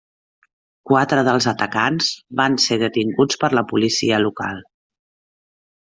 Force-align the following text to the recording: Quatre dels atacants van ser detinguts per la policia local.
Quatre 0.91 1.25
dels 1.27 1.49
atacants 1.51 2.09
van 2.41 2.57
ser 2.65 2.81
detinguts 2.87 3.41
per 3.45 3.53
la 3.61 3.67
policia 3.75 4.23
local. 4.29 4.69